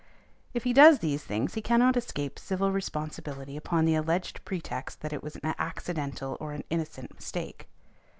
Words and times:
If 0.55 0.63
he 0.63 0.73
does 0.73 0.97
these 0.97 1.23
things 1.23 1.53
he 1.53 1.61
cannot 1.61 1.95
escape 1.95 2.39
civil 2.39 2.71
responsibility 2.71 3.55
upon 3.55 3.85
the 3.85 3.93
alleged 3.93 4.43
pretext 4.43 5.01
that 5.01 5.13
it 5.13 5.21
was 5.21 5.35
an 5.35 5.53
accidental 5.59 6.37
or 6.39 6.53
an 6.53 6.63
innocent 6.71 7.13
mistake. 7.13 7.67